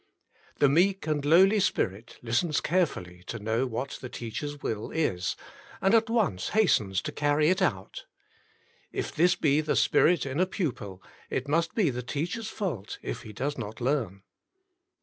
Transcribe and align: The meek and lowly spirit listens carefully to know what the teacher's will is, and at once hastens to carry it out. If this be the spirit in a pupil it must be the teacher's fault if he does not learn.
The 0.57 0.67
meek 0.67 1.05
and 1.05 1.23
lowly 1.23 1.59
spirit 1.59 2.17
listens 2.23 2.59
carefully 2.59 3.21
to 3.27 3.37
know 3.37 3.67
what 3.67 3.99
the 4.01 4.09
teacher's 4.09 4.59
will 4.63 4.89
is, 4.89 5.35
and 5.79 5.93
at 5.93 6.09
once 6.09 6.49
hastens 6.49 7.03
to 7.03 7.11
carry 7.11 7.49
it 7.51 7.61
out. 7.61 8.05
If 8.91 9.13
this 9.13 9.35
be 9.35 9.61
the 9.61 9.75
spirit 9.75 10.25
in 10.25 10.39
a 10.39 10.47
pupil 10.47 11.03
it 11.29 11.47
must 11.47 11.75
be 11.75 11.91
the 11.91 12.01
teacher's 12.01 12.47
fault 12.49 12.97
if 13.03 13.21
he 13.21 13.31
does 13.31 13.59
not 13.59 13.79
learn. 13.79 14.23